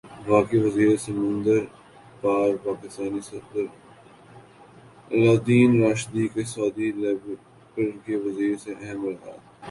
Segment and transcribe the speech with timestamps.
[0.21, 1.67] وفاقی وزیر سمندر
[2.21, 3.65] پار پاکستانی صدر
[5.11, 7.89] الدین راشدی کی سعودی لیبر
[8.05, 9.39] کے وزیر سے اہم ملاقات